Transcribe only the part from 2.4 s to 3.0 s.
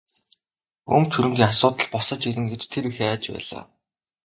гэж тэр их